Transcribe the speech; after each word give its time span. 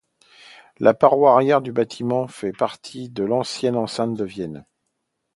La 0.79 0.95
paroi 0.95 1.31
arrière 1.33 1.61
du 1.61 1.71
bâtiment 1.71 2.27
fait 2.27 2.53
partie 2.53 3.09
de 3.09 3.23
l'ancienne 3.23 3.75
enceinte 3.75 4.15
de 4.15 4.23
Vienne. 4.25 4.65